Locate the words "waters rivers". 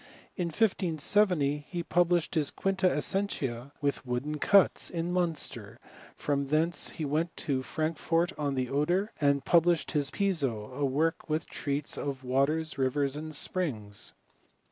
12.23-13.15